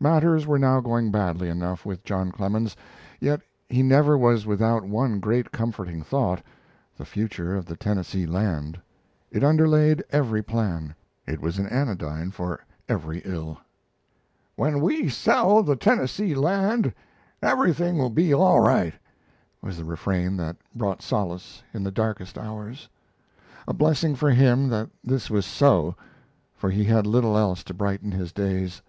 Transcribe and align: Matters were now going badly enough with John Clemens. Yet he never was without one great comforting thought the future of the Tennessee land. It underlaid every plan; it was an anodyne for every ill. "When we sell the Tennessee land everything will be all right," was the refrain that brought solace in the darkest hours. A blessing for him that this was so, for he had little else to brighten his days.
Matters 0.00 0.46
were 0.48 0.58
now 0.58 0.80
going 0.80 1.12
badly 1.12 1.48
enough 1.50 1.84
with 1.86 2.02
John 2.02 2.32
Clemens. 2.32 2.74
Yet 3.20 3.42
he 3.68 3.82
never 3.82 4.16
was 4.18 4.46
without 4.46 4.82
one 4.82 5.20
great 5.20 5.52
comforting 5.52 6.02
thought 6.02 6.42
the 6.96 7.04
future 7.04 7.54
of 7.54 7.66
the 7.66 7.76
Tennessee 7.76 8.26
land. 8.26 8.80
It 9.30 9.44
underlaid 9.44 10.02
every 10.10 10.42
plan; 10.42 10.94
it 11.26 11.40
was 11.40 11.58
an 11.58 11.66
anodyne 11.66 12.30
for 12.32 12.60
every 12.88 13.20
ill. 13.24 13.58
"When 14.56 14.80
we 14.80 15.08
sell 15.10 15.62
the 15.62 15.76
Tennessee 15.76 16.34
land 16.34 16.92
everything 17.42 17.96
will 17.98 18.10
be 18.10 18.34
all 18.34 18.58
right," 18.58 18.94
was 19.62 19.76
the 19.76 19.84
refrain 19.84 20.36
that 20.38 20.56
brought 20.74 21.02
solace 21.02 21.62
in 21.74 21.84
the 21.84 21.92
darkest 21.92 22.36
hours. 22.38 22.88
A 23.68 23.74
blessing 23.74 24.16
for 24.16 24.30
him 24.30 24.68
that 24.70 24.88
this 25.04 25.30
was 25.30 25.44
so, 25.46 25.94
for 26.56 26.70
he 26.70 26.84
had 26.84 27.06
little 27.06 27.36
else 27.36 27.62
to 27.64 27.74
brighten 27.74 28.10
his 28.10 28.32
days. 28.32 28.80